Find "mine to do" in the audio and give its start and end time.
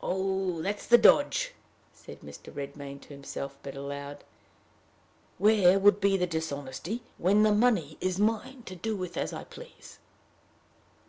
8.16-8.94